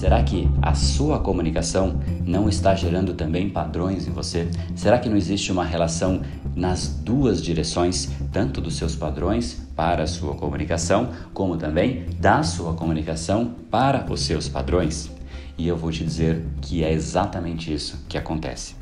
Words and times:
Será 0.00 0.22
que 0.22 0.48
a 0.62 0.72
sua 0.72 1.18
comunicação 1.18 2.00
não 2.24 2.48
está 2.48 2.74
gerando 2.74 3.12
também 3.12 3.50
padrões 3.50 4.08
em 4.08 4.10
você? 4.10 4.48
Será 4.74 4.98
que 4.98 5.10
não 5.10 5.16
existe 5.18 5.52
uma 5.52 5.62
relação 5.62 6.22
nas 6.56 6.88
duas 6.88 7.42
direções, 7.42 8.08
tanto 8.32 8.62
dos 8.62 8.76
seus 8.76 8.96
padrões 8.96 9.60
para 9.76 10.04
a 10.04 10.06
sua 10.06 10.34
comunicação, 10.34 11.10
como 11.34 11.58
também 11.58 12.06
da 12.18 12.42
sua 12.42 12.72
comunicação 12.72 13.54
para 13.70 14.10
os 14.10 14.22
seus 14.22 14.48
padrões? 14.48 15.10
E 15.58 15.68
eu 15.68 15.76
vou 15.76 15.92
te 15.92 16.02
dizer 16.02 16.46
que 16.62 16.82
é 16.82 16.90
exatamente 16.90 17.70
isso 17.70 18.02
que 18.08 18.16
acontece. 18.16 18.79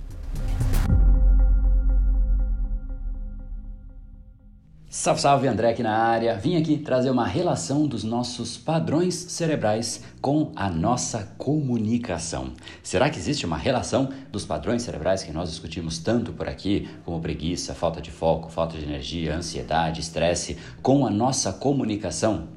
Salve, 5.01 5.21
salve, 5.21 5.46
André 5.46 5.71
aqui 5.71 5.83
na 5.85 5.96
área. 5.96 6.37
Vim 6.37 6.57
aqui 6.57 6.77
trazer 6.77 7.09
uma 7.09 7.25
relação 7.25 7.86
dos 7.86 8.03
nossos 8.03 8.59
padrões 8.59 9.14
cerebrais 9.14 10.03
com 10.21 10.50
a 10.57 10.68
nossa 10.68 11.36
comunicação. 11.39 12.53
Será 12.82 13.08
que 13.08 13.17
existe 13.17 13.46
uma 13.46 13.57
relação 13.57 14.08
dos 14.32 14.45
padrões 14.45 14.82
cerebrais 14.82 15.22
que 15.22 15.31
nós 15.31 15.50
discutimos 15.50 16.00
tanto 16.00 16.32
por 16.32 16.49
aqui, 16.49 16.89
como 17.05 17.21
preguiça, 17.21 17.77
falta 17.77 18.00
de 18.00 18.11
foco, 18.11 18.50
falta 18.50 18.77
de 18.77 18.82
energia, 18.82 19.36
ansiedade, 19.36 20.00
estresse, 20.00 20.58
com 20.82 21.07
a 21.07 21.11
nossa 21.11 21.53
comunicação? 21.53 22.49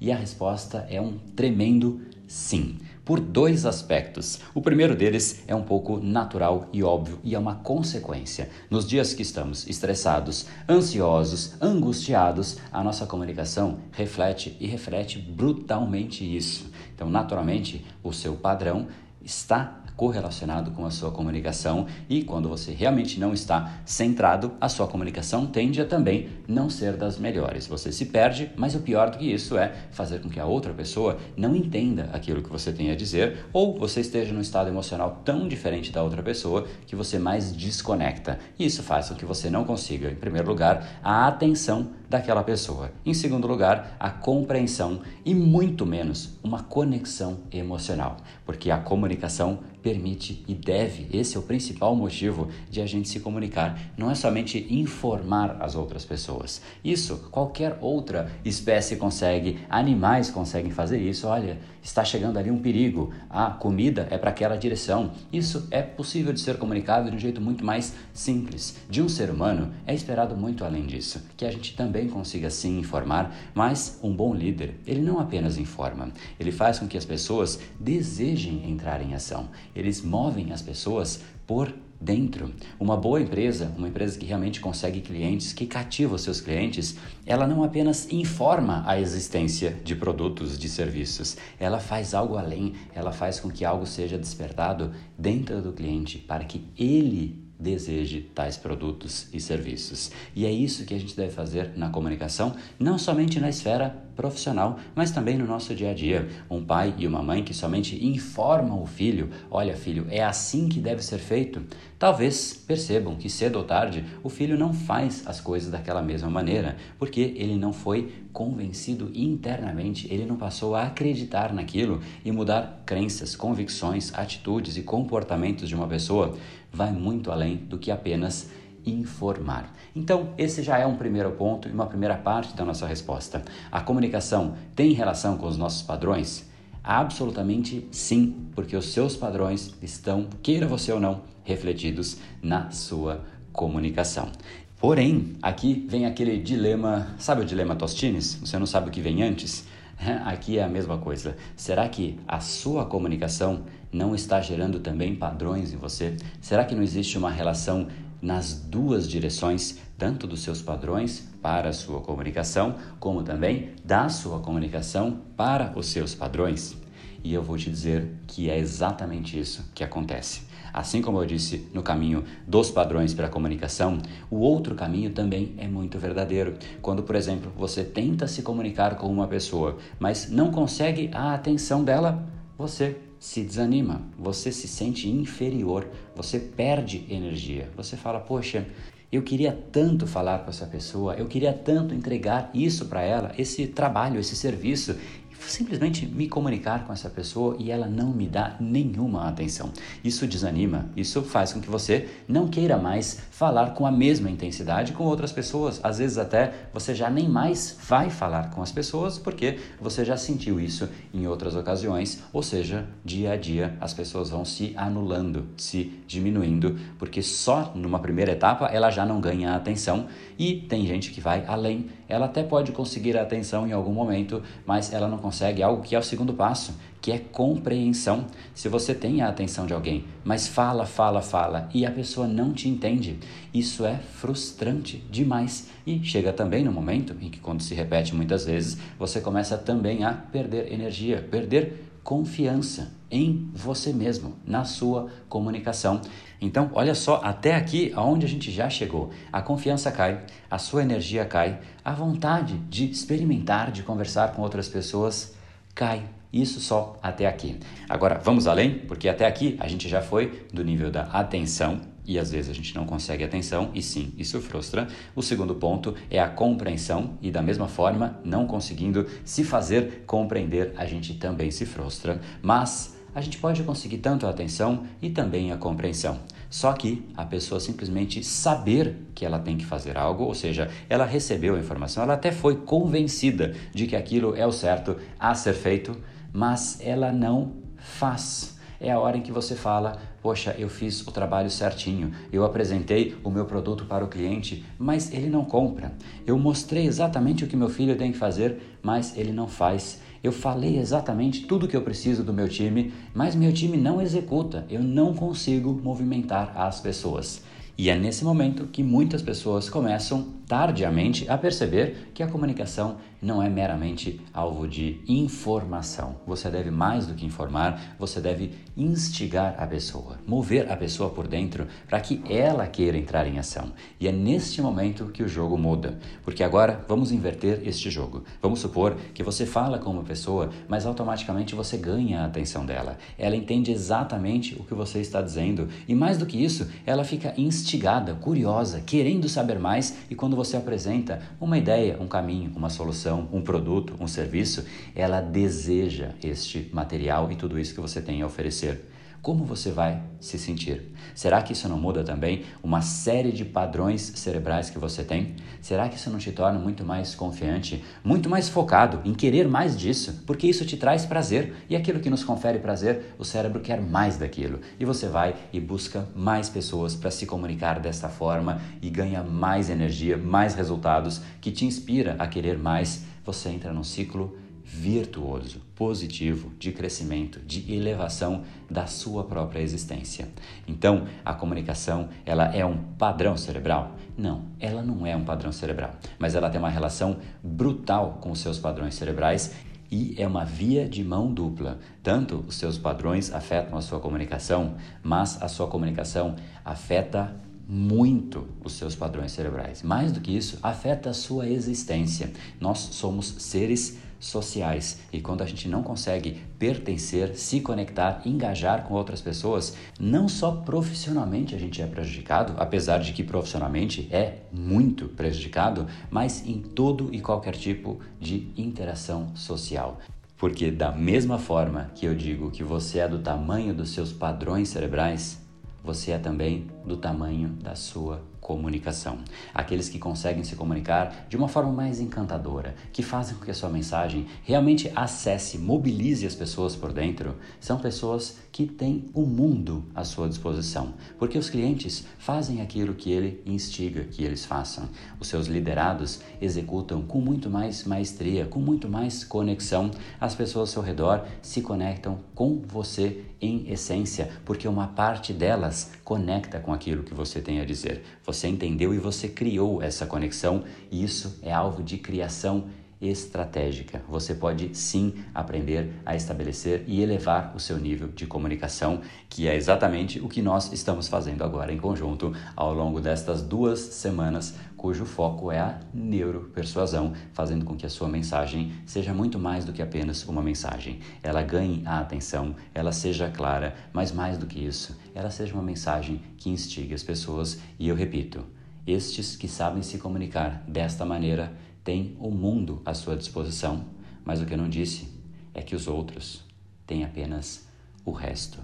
E 0.00 0.10
a 0.10 0.16
resposta 0.16 0.86
é 0.88 0.98
um 1.02 1.18
tremendo 1.36 2.00
sim 2.26 2.78
por 3.10 3.18
dois 3.18 3.66
aspectos. 3.66 4.38
O 4.54 4.62
primeiro 4.62 4.94
deles 4.94 5.42
é 5.48 5.52
um 5.52 5.64
pouco 5.64 5.98
natural 5.98 6.68
e 6.72 6.80
óbvio 6.80 7.18
e 7.24 7.34
é 7.34 7.38
uma 7.40 7.56
consequência. 7.56 8.48
Nos 8.70 8.86
dias 8.86 9.12
que 9.12 9.22
estamos 9.22 9.66
estressados, 9.66 10.46
ansiosos, 10.68 11.60
angustiados, 11.60 12.58
a 12.70 12.84
nossa 12.84 13.06
comunicação 13.06 13.80
reflete 13.90 14.56
e 14.60 14.68
reflete 14.68 15.18
brutalmente 15.18 16.22
isso. 16.24 16.70
Então, 16.94 17.10
naturalmente, 17.10 17.84
o 18.00 18.12
seu 18.12 18.36
padrão 18.36 18.86
está 19.20 19.82
correlacionado 20.00 20.70
com 20.70 20.86
a 20.86 20.90
sua 20.90 21.10
comunicação 21.10 21.86
e 22.08 22.24
quando 22.24 22.48
você 22.48 22.72
realmente 22.72 23.20
não 23.20 23.34
está 23.34 23.80
centrado, 23.84 24.52
a 24.58 24.66
sua 24.66 24.88
comunicação 24.88 25.46
tende 25.46 25.78
a 25.78 25.84
também 25.84 26.30
não 26.48 26.70
ser 26.70 26.96
das 26.96 27.18
melhores. 27.18 27.66
Você 27.66 27.92
se 27.92 28.06
perde, 28.06 28.50
mas 28.56 28.74
o 28.74 28.80
pior 28.80 29.10
do 29.10 29.18
que 29.18 29.30
isso 29.30 29.58
é 29.58 29.74
fazer 29.90 30.20
com 30.20 30.30
que 30.30 30.40
a 30.40 30.46
outra 30.46 30.72
pessoa 30.72 31.18
não 31.36 31.54
entenda 31.54 32.08
aquilo 32.14 32.42
que 32.42 32.48
você 32.48 32.72
tem 32.72 32.90
a 32.90 32.96
dizer 32.96 33.44
ou 33.52 33.78
você 33.78 34.00
esteja 34.00 34.32
num 34.32 34.40
estado 34.40 34.70
emocional 34.70 35.20
tão 35.22 35.46
diferente 35.46 35.92
da 35.92 36.02
outra 36.02 36.22
pessoa 36.22 36.66
que 36.86 36.96
você 36.96 37.18
mais 37.18 37.52
desconecta. 37.52 38.38
Isso 38.58 38.82
faz 38.82 39.10
com 39.10 39.14
que 39.14 39.26
você 39.26 39.50
não 39.50 39.64
consiga, 39.64 40.10
em 40.10 40.16
primeiro 40.16 40.48
lugar, 40.48 40.98
a 41.04 41.28
atenção 41.28 41.99
daquela 42.10 42.42
pessoa. 42.42 42.90
Em 43.06 43.14
segundo 43.14 43.46
lugar, 43.46 43.96
a 44.00 44.10
compreensão 44.10 45.00
e 45.24 45.32
muito 45.32 45.86
menos 45.86 46.36
uma 46.42 46.64
conexão 46.64 47.38
emocional, 47.52 48.16
porque 48.44 48.68
a 48.68 48.78
comunicação 48.78 49.60
permite 49.82 50.44
e 50.46 50.54
deve, 50.54 51.08
esse 51.12 51.36
é 51.36 51.40
o 51.40 51.42
principal 51.42 51.94
motivo 51.96 52.48
de 52.70 52.80
a 52.80 52.86
gente 52.86 53.08
se 53.08 53.20
comunicar, 53.20 53.78
não 53.96 54.10
é 54.10 54.14
somente 54.14 54.66
informar 54.70 55.56
as 55.60 55.74
outras 55.74 56.04
pessoas. 56.04 56.60
Isso 56.84 57.28
qualquer 57.30 57.78
outra 57.80 58.30
espécie 58.44 58.96
consegue, 58.96 59.58
animais 59.68 60.30
conseguem 60.30 60.70
fazer 60.70 61.00
isso. 61.00 61.26
Olha, 61.26 61.58
está 61.82 62.04
chegando 62.04 62.38
ali 62.38 62.50
um 62.50 62.58
perigo, 62.58 63.12
a 63.28 63.50
comida 63.50 64.06
é 64.10 64.18
para 64.18 64.30
aquela 64.30 64.56
direção. 64.56 65.12
Isso 65.32 65.66
é 65.70 65.82
possível 65.82 66.32
de 66.32 66.40
ser 66.40 66.58
comunicado 66.58 67.10
de 67.10 67.16
um 67.16 67.18
jeito 67.18 67.40
muito 67.40 67.64
mais 67.64 67.94
simples. 68.12 68.76
De 68.88 69.00
um 69.00 69.08
ser 69.08 69.30
humano 69.30 69.72
é 69.86 69.94
esperado 69.94 70.36
muito 70.36 70.64
além 70.64 70.86
disso, 70.86 71.22
que 71.36 71.44
a 71.44 71.50
gente 71.50 71.74
também 71.74 71.99
consiga 72.08 72.50
sim 72.50 72.78
informar, 72.78 73.34
mas 73.54 73.98
um 74.02 74.14
bom 74.14 74.34
líder, 74.34 74.74
ele 74.86 75.00
não 75.00 75.18
apenas 75.18 75.58
informa, 75.58 76.12
ele 76.38 76.52
faz 76.52 76.78
com 76.78 76.88
que 76.88 76.96
as 76.96 77.04
pessoas 77.04 77.60
desejem 77.78 78.70
entrar 78.70 79.02
em 79.02 79.14
ação. 79.14 79.48
Eles 79.74 80.02
movem 80.02 80.52
as 80.52 80.62
pessoas 80.62 81.22
por 81.46 81.74
dentro. 82.00 82.50
Uma 82.78 82.96
boa 82.96 83.20
empresa, 83.20 83.74
uma 83.76 83.88
empresa 83.88 84.18
que 84.18 84.24
realmente 84.24 84.60
consegue 84.60 85.02
clientes, 85.02 85.52
que 85.52 85.66
cativa 85.66 86.14
os 86.14 86.22
seus 86.22 86.40
clientes, 86.40 86.96
ela 87.26 87.46
não 87.46 87.62
apenas 87.62 88.10
informa 88.10 88.82
a 88.86 88.98
existência 88.98 89.76
de 89.84 89.94
produtos, 89.94 90.58
de 90.58 90.68
serviços, 90.68 91.36
ela 91.58 91.78
faz 91.78 92.14
algo 92.14 92.36
além, 92.36 92.74
ela 92.94 93.12
faz 93.12 93.38
com 93.38 93.50
que 93.50 93.64
algo 93.64 93.84
seja 93.84 94.16
despertado 94.16 94.92
dentro 95.18 95.60
do 95.60 95.72
cliente 95.72 96.18
para 96.18 96.44
que 96.44 96.64
ele 96.78 97.39
deseje 97.60 98.22
tais 98.34 98.56
produtos 98.56 99.28
e 99.32 99.40
serviços. 99.40 100.10
E 100.34 100.46
é 100.46 100.50
isso 100.50 100.84
que 100.84 100.94
a 100.94 100.98
gente 100.98 101.14
deve 101.14 101.32
fazer 101.32 101.76
na 101.76 101.90
comunicação, 101.90 102.56
não 102.78 102.98
somente 102.98 103.38
na 103.38 103.50
esfera 103.50 104.09
profissional, 104.20 104.78
mas 104.94 105.10
também 105.10 105.38
no 105.38 105.46
nosso 105.46 105.74
dia 105.74 105.92
a 105.92 105.94
dia. 105.94 106.28
Um 106.50 106.62
pai 106.62 106.94
e 106.98 107.06
uma 107.06 107.22
mãe 107.22 107.42
que 107.42 107.54
somente 107.54 108.04
informam 108.04 108.82
o 108.82 108.86
filho: 108.86 109.30
olha, 109.50 109.74
filho, 109.74 110.06
é 110.10 110.22
assim 110.22 110.68
que 110.68 110.78
deve 110.78 111.02
ser 111.02 111.18
feito. 111.18 111.62
Talvez 111.98 112.52
percebam 112.52 113.16
que 113.16 113.30
cedo 113.30 113.56
ou 113.56 113.64
tarde 113.64 114.04
o 114.22 114.28
filho 114.28 114.58
não 114.58 114.74
faz 114.74 115.26
as 115.26 115.40
coisas 115.40 115.70
daquela 115.70 116.02
mesma 116.02 116.28
maneira, 116.28 116.76
porque 116.98 117.20
ele 117.20 117.56
não 117.56 117.72
foi 117.72 118.12
convencido 118.32 119.10
internamente, 119.14 120.06
ele 120.12 120.26
não 120.26 120.36
passou 120.36 120.74
a 120.74 120.84
acreditar 120.84 121.52
naquilo 121.52 122.00
e 122.24 122.30
mudar 122.30 122.82
crenças, 122.86 123.34
convicções, 123.34 124.12
atitudes 124.14 124.76
e 124.76 124.82
comportamentos 124.82 125.68
de 125.68 125.74
uma 125.74 125.86
pessoa 125.86 126.36
vai 126.72 126.92
muito 126.92 127.30
além 127.30 127.56
do 127.56 127.78
que 127.78 127.90
apenas 127.90 128.50
informar. 128.86 129.72
Então, 129.94 130.30
esse 130.38 130.62
já 130.62 130.78
é 130.78 130.86
um 130.86 130.96
primeiro 130.96 131.30
ponto 131.32 131.68
e 131.68 131.72
uma 131.72 131.86
primeira 131.86 132.16
parte 132.16 132.54
da 132.54 132.64
nossa 132.64 132.86
resposta. 132.86 133.42
A 133.70 133.80
comunicação 133.80 134.54
tem 134.74 134.92
relação 134.92 135.36
com 135.36 135.46
os 135.46 135.56
nossos 135.56 135.82
padrões? 135.82 136.48
Absolutamente 136.82 137.86
sim, 137.90 138.46
porque 138.54 138.76
os 138.76 138.92
seus 138.92 139.16
padrões 139.16 139.74
estão, 139.82 140.28
queira 140.42 140.66
você 140.66 140.92
ou 140.92 141.00
não, 141.00 141.22
refletidos 141.44 142.16
na 142.42 142.70
sua 142.70 143.22
comunicação. 143.52 144.30
Porém, 144.78 145.34
aqui 145.42 145.86
vem 145.88 146.06
aquele 146.06 146.38
dilema, 146.38 147.08
sabe 147.18 147.42
o 147.42 147.44
dilema 147.44 147.76
Tostines? 147.76 148.36
Você 148.36 148.58
não 148.58 148.64
sabe 148.64 148.88
o 148.88 148.90
que 148.90 149.00
vem 149.02 149.22
antes? 149.22 149.66
Aqui 150.24 150.58
é 150.58 150.64
a 150.64 150.68
mesma 150.68 150.96
coisa. 150.96 151.36
Será 151.54 151.86
que 151.88 152.18
a 152.26 152.40
sua 152.40 152.86
comunicação 152.86 153.64
não 153.92 154.14
está 154.14 154.40
gerando 154.40 154.80
também 154.80 155.14
padrões 155.14 155.72
em 155.72 155.76
você? 155.76 156.16
Será 156.40 156.64
que 156.64 156.74
não 156.74 156.82
existe 156.82 157.18
uma 157.18 157.30
relação 157.30 157.88
nas 158.20 158.54
duas 158.54 159.08
direções, 159.08 159.78
tanto 159.96 160.26
dos 160.26 160.42
seus 160.42 160.60
padrões 160.60 161.28
para 161.40 161.70
a 161.70 161.72
sua 161.72 162.00
comunicação, 162.00 162.76
como 162.98 163.22
também 163.22 163.70
da 163.84 164.08
sua 164.08 164.40
comunicação 164.40 165.20
para 165.36 165.72
os 165.76 165.86
seus 165.86 166.14
padrões. 166.14 166.76
E 167.22 167.34
eu 167.34 167.42
vou 167.42 167.56
te 167.56 167.70
dizer 167.70 168.08
que 168.26 168.48
é 168.48 168.58
exatamente 168.58 169.38
isso 169.38 169.70
que 169.74 169.84
acontece. 169.84 170.48
Assim 170.72 171.02
como 171.02 171.20
eu 171.20 171.26
disse 171.26 171.68
no 171.74 171.82
caminho 171.82 172.24
dos 172.46 172.70
padrões 172.70 173.12
para 173.12 173.26
a 173.26 173.30
comunicação, 173.30 173.98
o 174.30 174.36
outro 174.38 174.74
caminho 174.74 175.10
também 175.10 175.54
é 175.58 175.66
muito 175.66 175.98
verdadeiro. 175.98 176.54
Quando, 176.80 177.02
por 177.02 177.16
exemplo, 177.16 177.52
você 177.56 177.82
tenta 177.82 178.26
se 178.26 178.42
comunicar 178.42 178.96
com 178.96 179.08
uma 179.08 179.26
pessoa, 179.26 179.78
mas 179.98 180.30
não 180.30 180.50
consegue 180.50 181.10
a 181.12 181.34
atenção 181.34 181.82
dela, 181.82 182.24
você 182.56 182.96
se 183.20 183.42
desanima, 183.42 184.00
você 184.18 184.50
se 184.50 184.66
sente 184.66 185.06
inferior, 185.06 185.86
você 186.16 186.40
perde 186.40 187.04
energia. 187.10 187.68
Você 187.76 187.94
fala, 187.94 188.18
poxa, 188.18 188.66
eu 189.12 189.22
queria 189.22 189.52
tanto 189.70 190.06
falar 190.06 190.38
com 190.38 190.48
essa 190.48 190.64
pessoa, 190.66 191.14
eu 191.16 191.26
queria 191.26 191.52
tanto 191.52 191.94
entregar 191.94 192.50
isso 192.54 192.86
para 192.86 193.02
ela, 193.02 193.34
esse 193.36 193.66
trabalho, 193.66 194.18
esse 194.18 194.34
serviço, 194.34 194.96
simplesmente 195.40 196.06
me 196.06 196.28
comunicar 196.28 196.84
com 196.86 196.92
essa 196.92 197.08
pessoa 197.08 197.56
e 197.58 197.70
ela 197.70 197.86
não 197.86 198.12
me 198.12 198.26
dá 198.26 198.56
nenhuma 198.60 199.28
atenção. 199.28 199.72
Isso 200.04 200.26
desanima, 200.26 200.88
isso 200.96 201.22
faz 201.22 201.52
com 201.52 201.60
que 201.60 201.70
você 201.70 202.08
não 202.28 202.48
queira 202.48 202.76
mais 202.76 203.20
falar 203.30 203.70
com 203.70 203.86
a 203.86 203.90
mesma 203.90 204.30
intensidade 204.30 204.92
com 204.92 205.04
outras 205.04 205.32
pessoas. 205.32 205.80
Às 205.82 205.98
vezes 205.98 206.18
até 206.18 206.52
você 206.72 206.94
já 206.94 207.08
nem 207.10 207.28
mais 207.28 207.76
vai 207.88 208.10
falar 208.10 208.50
com 208.50 208.62
as 208.62 208.72
pessoas 208.72 209.18
porque 209.18 209.58
você 209.80 210.04
já 210.04 210.16
sentiu 210.16 210.60
isso 210.60 210.88
em 211.12 211.26
outras 211.26 211.54
ocasiões, 211.54 212.22
ou 212.32 212.42
seja, 212.42 212.86
dia 213.04 213.32
a 213.32 213.36
dia 213.36 213.76
as 213.80 213.94
pessoas 213.94 214.30
vão 214.30 214.44
se 214.44 214.72
anulando, 214.76 215.46
se 215.56 216.00
diminuindo, 216.06 216.78
porque 216.98 217.22
só 217.22 217.72
numa 217.74 217.98
primeira 217.98 218.32
etapa 218.32 218.66
ela 218.66 218.90
já 218.90 219.06
não 219.06 219.20
ganha 219.20 219.54
atenção 219.54 220.06
e 220.38 220.54
tem 220.54 220.86
gente 220.86 221.10
que 221.10 221.20
vai 221.20 221.44
além. 221.46 221.88
Ela 222.10 222.26
até 222.26 222.42
pode 222.42 222.72
conseguir 222.72 223.16
a 223.16 223.22
atenção 223.22 223.66
em 223.66 223.72
algum 223.72 223.92
momento, 223.92 224.42
mas 224.66 224.92
ela 224.92 225.08
não 225.08 225.18
consegue 225.18 225.62
algo 225.62 225.82
que 225.82 225.94
é 225.94 225.98
o 225.98 226.02
segundo 226.02 226.34
passo, 226.34 226.74
que 227.00 227.12
é 227.12 227.18
compreensão. 227.18 228.26
Se 228.54 228.68
você 228.68 228.94
tem 228.94 229.22
a 229.22 229.28
atenção 229.28 229.66
de 229.66 229.72
alguém, 229.72 230.04
mas 230.24 230.46
fala, 230.46 230.84
fala, 230.84 231.22
fala 231.22 231.68
e 231.72 231.86
a 231.86 231.90
pessoa 231.90 232.26
não 232.26 232.52
te 232.52 232.68
entende, 232.68 233.18
isso 233.54 233.84
é 233.84 233.96
frustrante 233.96 234.98
demais. 235.10 235.70
E 235.86 236.02
chega 236.04 236.32
também 236.32 236.64
no 236.64 236.72
momento 236.72 237.16
em 237.20 237.30
que, 237.30 237.40
quando 237.40 237.62
se 237.62 237.74
repete 237.74 238.14
muitas 238.14 238.44
vezes, 238.44 238.76
você 238.98 239.20
começa 239.20 239.56
também 239.56 240.04
a 240.04 240.12
perder 240.12 240.72
energia, 240.72 241.26
perder 241.30 241.89
confiança 242.02 242.92
em 243.10 243.50
você 243.52 243.92
mesmo, 243.92 244.36
na 244.46 244.64
sua 244.64 245.10
comunicação. 245.28 246.00
Então, 246.40 246.70
olha 246.74 246.94
só, 246.94 247.20
até 247.22 247.54
aqui 247.54 247.92
aonde 247.94 248.24
a 248.24 248.28
gente 248.28 248.50
já 248.50 248.70
chegou. 248.70 249.10
A 249.32 249.42
confiança 249.42 249.90
cai, 249.90 250.24
a 250.50 250.58
sua 250.58 250.82
energia 250.82 251.24
cai, 251.24 251.60
a 251.84 251.92
vontade 251.92 252.56
de 252.68 252.90
experimentar, 252.90 253.70
de 253.70 253.82
conversar 253.82 254.32
com 254.32 254.42
outras 254.42 254.68
pessoas 254.68 255.34
cai. 255.74 256.04
Isso 256.32 256.60
só 256.60 256.98
até 257.02 257.26
aqui. 257.26 257.58
Agora, 257.88 258.20
vamos 258.22 258.46
além, 258.46 258.78
porque 258.78 259.08
até 259.08 259.26
aqui 259.26 259.56
a 259.58 259.66
gente 259.66 259.88
já 259.88 260.00
foi 260.00 260.46
do 260.52 260.64
nível 260.64 260.90
da 260.90 261.02
atenção 261.04 261.80
e 262.06 262.18
às 262.18 262.30
vezes 262.30 262.50
a 262.50 262.54
gente 262.54 262.74
não 262.74 262.86
consegue 262.86 263.22
atenção 263.22 263.70
e 263.74 263.82
sim, 263.82 264.12
isso 264.16 264.40
frustra. 264.40 264.88
O 265.14 265.22
segundo 265.22 265.54
ponto 265.54 265.94
é 266.10 266.18
a 266.18 266.28
compreensão 266.28 267.18
e 267.20 267.30
da 267.30 267.42
mesma 267.42 267.68
forma, 267.68 268.18
não 268.24 268.46
conseguindo 268.46 269.06
se 269.24 269.44
fazer 269.44 270.04
compreender, 270.06 270.72
a 270.76 270.86
gente 270.86 271.14
também 271.14 271.50
se 271.50 271.66
frustra. 271.66 272.20
Mas 272.42 272.96
a 273.14 273.20
gente 273.20 273.38
pode 273.38 273.62
conseguir 273.62 273.98
tanto 273.98 274.26
a 274.26 274.30
atenção 274.30 274.84
e 275.02 275.10
também 275.10 275.52
a 275.52 275.56
compreensão. 275.56 276.18
Só 276.48 276.72
que 276.72 277.06
a 277.16 277.24
pessoa 277.24 277.60
simplesmente 277.60 278.24
saber 278.24 278.96
que 279.14 279.24
ela 279.24 279.38
tem 279.38 279.56
que 279.56 279.64
fazer 279.64 279.96
algo, 279.96 280.24
ou 280.24 280.34
seja, 280.34 280.68
ela 280.88 281.04
recebeu 281.04 281.54
a 281.54 281.58
informação, 281.58 282.02
ela 282.02 282.14
até 282.14 282.32
foi 282.32 282.56
convencida 282.56 283.54
de 283.72 283.86
que 283.86 283.94
aquilo 283.94 284.34
é 284.36 284.46
o 284.46 284.52
certo 284.52 284.96
a 285.18 285.34
ser 285.34 285.54
feito, 285.54 285.96
mas 286.32 286.78
ela 286.80 287.12
não 287.12 287.52
faz. 287.76 288.58
É 288.80 288.90
a 288.90 288.98
hora 288.98 289.16
em 289.16 289.22
que 289.22 289.32
você 289.32 289.54
fala: 289.54 289.98
Poxa, 290.22 290.54
eu 290.58 290.68
fiz 290.68 291.06
o 291.06 291.10
trabalho 291.10 291.50
certinho, 291.50 292.12
eu 292.32 292.44
apresentei 292.44 293.16
o 293.24 293.30
meu 293.30 293.44
produto 293.44 293.84
para 293.84 294.04
o 294.04 294.08
cliente, 294.08 294.64
mas 294.78 295.12
ele 295.12 295.28
não 295.28 295.44
compra. 295.44 295.92
Eu 296.26 296.38
mostrei 296.38 296.86
exatamente 296.86 297.44
o 297.44 297.46
que 297.46 297.56
meu 297.56 297.68
filho 297.68 297.96
tem 297.96 298.12
que 298.12 298.18
fazer, 298.18 298.78
mas 298.82 299.16
ele 299.16 299.32
não 299.32 299.48
faz. 299.48 300.00
Eu 300.22 300.32
falei 300.32 300.78
exatamente 300.78 301.46
tudo 301.46 301.64
o 301.64 301.68
que 301.68 301.76
eu 301.76 301.80
preciso 301.80 302.22
do 302.22 302.34
meu 302.34 302.48
time, 302.48 302.92
mas 303.14 303.34
meu 303.34 303.52
time 303.52 303.78
não 303.78 304.02
executa. 304.02 304.66
Eu 304.68 304.82
não 304.82 305.14
consigo 305.14 305.72
movimentar 305.72 306.52
as 306.54 306.80
pessoas. 306.80 307.42
E 307.78 307.88
é 307.88 307.98
nesse 307.98 308.22
momento 308.22 308.66
que 308.66 308.82
muitas 308.82 309.22
pessoas 309.22 309.70
começam 309.70 310.39
tardiamente 310.50 311.30
a 311.30 311.38
perceber 311.38 312.10
que 312.12 312.24
a 312.24 312.26
comunicação 312.26 312.96
não 313.22 313.40
é 313.40 313.48
meramente 313.48 314.20
alvo 314.32 314.66
de 314.66 315.00
informação. 315.06 316.16
Você 316.26 316.48
deve 316.50 316.72
mais 316.72 317.06
do 317.06 317.14
que 317.14 317.24
informar, 317.24 317.94
você 317.98 318.20
deve 318.20 318.52
instigar 318.76 319.54
a 319.58 319.66
pessoa, 319.66 320.18
mover 320.26 320.72
a 320.72 320.76
pessoa 320.76 321.10
por 321.10 321.28
dentro 321.28 321.68
para 321.86 322.00
que 322.00 322.20
ela 322.28 322.66
queira 322.66 322.96
entrar 322.96 323.28
em 323.28 323.38
ação. 323.38 323.72
E 324.00 324.08
é 324.08 324.12
neste 324.12 324.60
momento 324.60 325.06
que 325.12 325.22
o 325.22 325.28
jogo 325.28 325.56
muda, 325.56 325.98
porque 326.24 326.42
agora 326.42 326.84
vamos 326.88 327.12
inverter 327.12 327.60
este 327.64 327.90
jogo. 327.90 328.24
Vamos 328.42 328.58
supor 328.58 328.96
que 329.14 329.22
você 329.22 329.46
fala 329.46 329.78
com 329.78 329.90
uma 329.90 330.02
pessoa, 330.02 330.50
mas 330.66 330.84
automaticamente 330.84 331.54
você 331.54 331.76
ganha 331.76 332.22
a 332.22 332.24
atenção 332.24 332.66
dela. 332.66 332.96
Ela 333.16 333.36
entende 333.36 333.70
exatamente 333.70 334.56
o 334.58 334.64
que 334.64 334.74
você 334.74 335.00
está 335.00 335.22
dizendo 335.22 335.68
e 335.86 335.94
mais 335.94 336.18
do 336.18 336.26
que 336.26 336.42
isso, 336.42 336.68
ela 336.84 337.04
fica 337.04 337.34
instigada, 337.36 338.14
curiosa, 338.14 338.80
querendo 338.80 339.28
saber 339.28 339.60
mais 339.60 339.98
e 340.08 340.14
quando 340.14 340.39
você 340.44 340.56
apresenta 340.56 341.20
uma 341.38 341.58
ideia, 341.58 341.98
um 342.00 342.08
caminho, 342.08 342.52
uma 342.56 342.70
solução, 342.70 343.28
um 343.30 343.42
produto, 343.42 343.94
um 344.00 344.08
serviço, 344.08 344.64
ela 344.94 345.20
deseja 345.20 346.12
este 346.22 346.70
material 346.72 347.30
e 347.30 347.36
tudo 347.36 347.58
isso 347.58 347.74
que 347.74 347.80
você 347.80 348.00
tem 348.00 348.22
a 348.22 348.26
oferecer 348.26 348.89
como 349.22 349.44
você 349.44 349.70
vai 349.70 350.02
se 350.18 350.38
sentir? 350.38 350.94
Será 351.14 351.42
que 351.42 351.52
isso 351.52 351.68
não 351.68 351.78
muda 351.78 352.02
também 352.02 352.44
uma 352.62 352.80
série 352.80 353.32
de 353.32 353.44
padrões 353.44 354.00
cerebrais 354.16 354.70
que 354.70 354.78
você 354.78 355.04
tem? 355.04 355.34
Será 355.60 355.88
que 355.88 355.96
isso 355.96 356.08
não 356.08 356.18
te 356.18 356.32
torna 356.32 356.58
muito 356.58 356.84
mais 356.84 357.14
confiante, 357.14 357.84
muito 358.02 358.30
mais 358.30 358.48
focado 358.48 359.00
em 359.04 359.12
querer 359.12 359.46
mais 359.46 359.78
disso? 359.78 360.22
Porque 360.26 360.46
isso 360.46 360.64
te 360.64 360.76
traz 360.76 361.04
prazer 361.04 361.54
e 361.68 361.76
aquilo 361.76 362.00
que 362.00 362.08
nos 362.08 362.24
confere 362.24 362.58
prazer, 362.58 363.14
o 363.18 363.24
cérebro 363.24 363.60
quer 363.60 363.80
mais 363.80 364.16
daquilo. 364.16 364.60
E 364.78 364.84
você 364.86 365.06
vai 365.06 365.34
e 365.52 365.60
busca 365.60 366.08
mais 366.14 366.48
pessoas 366.48 366.94
para 366.94 367.10
se 367.10 367.26
comunicar 367.26 367.78
desta 367.78 368.08
forma 368.08 368.60
e 368.80 368.88
ganha 368.88 369.22
mais 369.22 369.68
energia, 369.68 370.16
mais 370.16 370.54
resultados 370.54 371.20
que 371.40 371.52
te 371.52 371.66
inspira 371.66 372.16
a 372.18 372.26
querer 372.26 372.58
mais. 372.58 373.04
Você 373.24 373.50
entra 373.50 373.72
num 373.72 373.84
ciclo 373.84 374.36
virtuoso, 374.72 375.60
positivo, 375.74 376.52
de 376.56 376.70
crescimento, 376.70 377.40
de 377.40 377.74
elevação 377.74 378.44
da 378.70 378.86
sua 378.86 379.24
própria 379.24 379.60
existência. 379.60 380.28
Então, 380.66 381.06
a 381.24 381.34
comunicação, 381.34 382.08
ela 382.24 382.54
é 382.54 382.64
um 382.64 382.78
padrão 382.96 383.36
cerebral? 383.36 383.96
Não, 384.16 384.44
ela 384.60 384.80
não 384.80 385.04
é 385.04 385.16
um 385.16 385.24
padrão 385.24 385.50
cerebral, 385.50 385.90
mas 386.20 386.36
ela 386.36 386.48
tem 386.48 386.60
uma 386.60 386.70
relação 386.70 387.16
brutal 387.42 388.18
com 388.20 388.30
os 388.30 388.38
seus 388.38 388.60
padrões 388.60 388.94
cerebrais 388.94 389.52
e 389.90 390.14
é 390.16 390.26
uma 390.26 390.44
via 390.44 390.88
de 390.88 391.02
mão 391.02 391.34
dupla. 391.34 391.80
Tanto 392.00 392.44
os 392.46 392.54
seus 392.54 392.78
padrões 392.78 393.32
afetam 393.32 393.76
a 393.76 393.82
sua 393.82 393.98
comunicação, 393.98 394.76
mas 395.02 395.42
a 395.42 395.48
sua 395.48 395.66
comunicação 395.66 396.36
afeta 396.64 397.34
muito 397.68 398.46
os 398.64 398.74
seus 398.74 398.94
padrões 398.94 399.32
cerebrais. 399.32 399.82
Mais 399.82 400.12
do 400.12 400.20
que 400.20 400.36
isso, 400.36 400.58
afeta 400.62 401.10
a 401.10 401.14
sua 401.14 401.48
existência. 401.48 402.32
Nós 402.60 402.78
somos 402.78 403.26
seres 403.38 403.98
sociais. 404.20 405.00
E 405.12 405.20
quando 405.20 405.42
a 405.42 405.46
gente 405.46 405.66
não 405.66 405.82
consegue 405.82 406.42
pertencer, 406.58 407.34
se 407.34 407.60
conectar, 407.60 408.20
engajar 408.24 408.84
com 408.84 408.94
outras 408.94 409.20
pessoas, 409.20 409.74
não 409.98 410.28
só 410.28 410.52
profissionalmente 410.52 411.54
a 411.54 411.58
gente 411.58 411.82
é 411.82 411.86
prejudicado, 411.86 412.54
apesar 412.58 412.98
de 412.98 413.12
que 413.12 413.24
profissionalmente 413.24 414.06
é 414.12 414.42
muito 414.52 415.08
prejudicado, 415.08 415.86
mas 416.10 416.46
em 416.46 416.60
todo 416.60 417.12
e 417.12 417.20
qualquer 417.20 417.56
tipo 417.56 417.98
de 418.20 418.52
interação 418.56 419.34
social. 419.34 419.98
Porque, 420.36 420.70
da 420.70 420.92
mesma 420.92 421.38
forma 421.38 421.90
que 421.94 422.06
eu 422.06 422.14
digo 422.14 422.50
que 422.50 422.62
você 422.62 423.00
é 423.00 423.08
do 423.08 423.18
tamanho 423.18 423.74
dos 423.74 423.90
seus 423.90 424.12
padrões 424.12 424.68
cerebrais, 424.70 425.38
você 425.82 426.12
é 426.12 426.18
também 426.18 426.66
do 426.84 426.96
tamanho 426.96 427.48
da 427.48 427.74
sua 427.74 428.22
comunicação. 428.50 429.18
Aqueles 429.54 429.88
que 429.88 429.96
conseguem 429.96 430.42
se 430.42 430.56
comunicar 430.56 431.26
de 431.28 431.36
uma 431.36 431.46
forma 431.46 431.70
mais 431.70 432.00
encantadora, 432.00 432.74
que 432.92 433.00
fazem 433.00 433.36
com 433.36 433.44
que 433.44 433.50
a 433.52 433.54
sua 433.54 433.68
mensagem 433.68 434.26
realmente 434.42 434.90
acesse, 434.96 435.56
mobilize 435.56 436.26
as 436.26 436.34
pessoas 436.34 436.74
por 436.74 436.92
dentro, 436.92 437.36
são 437.60 437.78
pessoas 437.78 438.38
que 438.50 438.66
têm 438.66 439.04
o 439.14 439.22
mundo 439.22 439.84
à 439.94 440.02
sua 440.02 440.28
disposição, 440.28 440.94
porque 441.16 441.38
os 441.38 441.48
clientes 441.48 442.04
fazem 442.18 442.60
aquilo 442.60 442.94
que 442.94 443.12
ele 443.12 443.40
instiga 443.46 444.02
que 444.02 444.24
eles 444.24 444.44
façam. 444.44 444.88
Os 445.20 445.28
seus 445.28 445.46
liderados 445.46 446.20
executam 446.42 447.02
com 447.02 447.20
muito 447.20 447.48
mais 447.48 447.84
maestria, 447.84 448.46
com 448.46 448.58
muito 448.58 448.88
mais 448.88 449.22
conexão. 449.22 449.92
As 450.20 450.34
pessoas 450.34 450.70
ao 450.70 450.72
seu 450.72 450.82
redor 450.82 451.24
se 451.40 451.62
conectam 451.62 452.18
com 452.34 452.60
você 452.66 453.24
em 453.40 453.70
essência, 453.70 454.30
porque 454.44 454.68
uma 454.68 454.88
parte 454.88 455.32
delas 455.32 455.92
conecta 456.04 456.58
com 456.58 456.72
aquilo 456.72 457.02
que 457.02 457.14
você 457.14 457.40
tem 457.40 457.60
a 457.60 457.64
dizer. 457.64 458.02
Você 458.24 458.39
entendeu 458.48 458.94
e 458.94 458.98
você 458.98 459.28
criou 459.28 459.82
essa 459.82 460.06
conexão, 460.06 460.64
e 460.90 461.02
isso 461.02 461.38
é 461.42 461.52
alvo 461.52 461.82
de 461.82 461.98
criação 461.98 462.64
estratégica. 463.00 464.02
Você 464.08 464.34
pode 464.34 464.76
sim 464.76 465.14
aprender 465.34 465.92
a 466.04 466.14
estabelecer 466.14 466.84
e 466.86 467.00
elevar 467.00 467.52
o 467.56 467.60
seu 467.60 467.78
nível 467.78 468.08
de 468.08 468.26
comunicação, 468.26 469.00
que 469.28 469.48
é 469.48 469.56
exatamente 469.56 470.20
o 470.20 470.28
que 470.28 470.42
nós 470.42 470.72
estamos 470.72 471.08
fazendo 471.08 471.42
agora 471.42 471.72
em 471.72 471.78
conjunto 471.78 472.34
ao 472.54 472.74
longo 472.74 473.00
destas 473.00 473.42
duas 473.42 473.78
semanas, 473.78 474.54
cujo 474.76 475.04
foco 475.04 475.50
é 475.50 475.58
a 475.58 475.80
neuropersuasão, 475.94 477.12
fazendo 477.32 477.64
com 477.64 477.76
que 477.76 477.86
a 477.86 477.90
sua 477.90 478.08
mensagem 478.08 478.72
seja 478.84 479.14
muito 479.14 479.38
mais 479.38 479.64
do 479.64 479.72
que 479.72 479.82
apenas 479.82 480.26
uma 480.26 480.42
mensagem. 480.42 481.00
Ela 481.22 481.42
ganhe 481.42 481.82
a 481.86 482.00
atenção, 482.00 482.54
ela 482.74 482.92
seja 482.92 483.28
clara, 483.28 483.74
mas 483.92 484.12
mais 484.12 484.36
do 484.36 484.46
que 484.46 484.64
isso, 484.64 484.98
ela 485.14 485.30
seja 485.30 485.54
uma 485.54 485.62
mensagem 485.62 486.20
que 486.36 486.50
instigue 486.50 486.94
as 486.94 487.02
pessoas 487.02 487.60
e 487.78 487.88
eu 487.88 487.94
repito, 487.94 488.44
estes 488.86 489.36
que 489.36 489.46
sabem 489.46 489.82
se 489.82 489.98
comunicar 489.98 490.64
desta 490.66 491.04
maneira 491.04 491.52
tem 491.84 492.16
o 492.18 492.30
mundo 492.30 492.82
à 492.84 492.94
sua 492.94 493.16
disposição, 493.16 493.84
mas 494.24 494.40
o 494.40 494.46
que 494.46 494.54
eu 494.54 494.58
não 494.58 494.68
disse 494.68 495.08
é 495.54 495.62
que 495.62 495.74
os 495.74 495.86
outros 495.88 496.44
têm 496.86 497.04
apenas 497.04 497.66
o 498.04 498.12
resto. 498.12 498.58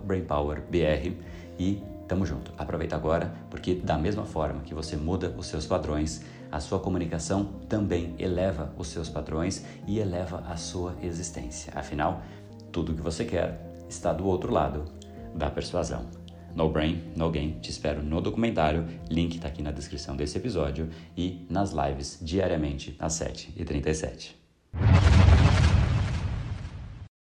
@brainpowerbr 0.07 1.15
e 1.59 1.83
Tamo 2.09 2.25
junto. 2.25 2.53
Aproveita 2.57 2.95
agora, 2.95 3.35
porque 3.51 3.75
da 3.75 3.99
mesma 3.99 4.25
forma 4.25 4.61
que 4.61 4.75
você 4.75 4.97
muda 4.97 5.35
os 5.37 5.47
seus 5.47 5.67
padrões, 5.67 6.23
a 6.51 6.61
sua 6.61 6.79
comunicação 6.79 7.45
também 7.69 8.15
eleva 8.19 8.73
os 8.79 8.89
seus 8.89 9.09
padrões 9.09 9.65
e 9.87 9.99
eleva 9.99 10.45
a 10.47 10.57
sua 10.57 10.95
existência. 11.03 11.73
Afinal, 11.75 12.23
tudo 12.71 12.95
que 12.95 13.03
você 13.03 13.25
quer 13.25 13.61
está 13.89 14.13
do 14.13 14.27
outro 14.27 14.53
lado 14.53 14.85
da 15.35 15.51
persuasão. 15.51 16.07
No 16.55 16.71
Brain, 16.71 17.13
No 17.15 17.31
Game, 17.31 17.59
te 17.61 17.71
espero 17.71 18.03
no 18.03 18.21
documentário, 18.21 18.87
link 19.11 19.35
está 19.35 19.49
aqui 19.49 19.61
na 19.61 19.71
descrição 19.71 20.17
desse 20.17 20.39
episódio 20.39 20.89
e 21.15 21.47
nas 21.51 21.73
lives 21.73 22.19
diariamente 22.23 22.97
às 22.99 23.13
7h37. 23.15 24.46